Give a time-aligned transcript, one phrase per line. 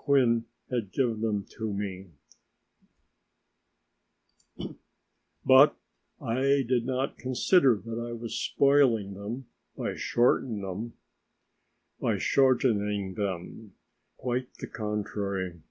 [0.00, 2.10] Acquin had given them to me,
[5.44, 5.76] but
[6.20, 11.00] I did not consider that I was spoiling them by shortening
[13.16, 13.72] them,
[14.18, 15.62] quite the contrary.